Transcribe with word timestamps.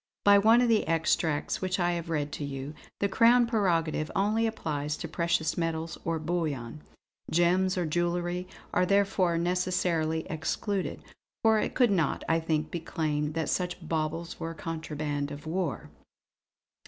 By 0.23 0.39
one 0.39 0.61
of 0.61 0.67
the 0.67 0.87
extracts 0.87 1.61
which 1.61 1.79
I 1.79 1.91
have 1.91 2.09
read 2.09 2.35
you, 2.39 2.73
the 3.01 3.07
Crown 3.07 3.45
prerogative 3.45 4.09
only 4.15 4.47
applies 4.47 4.97
to 4.97 5.07
precious 5.07 5.59
metals 5.59 5.95
or 6.03 6.17
bullion. 6.17 6.81
Gems 7.29 7.77
or 7.77 7.85
jewellery 7.85 8.47
are 8.73 8.87
therefore 8.87 9.37
necessarily 9.37 10.25
excluded; 10.27 11.03
for 11.43 11.59
it 11.59 11.75
could 11.75 11.91
not, 11.91 12.23
I 12.27 12.39
think, 12.39 12.71
be 12.71 12.79
claimed 12.79 13.35
that 13.35 13.47
such 13.47 13.87
baubles 13.87 14.39
were 14.39 14.55
contraband 14.55 15.29
of 15.29 15.45
war." 15.45 15.91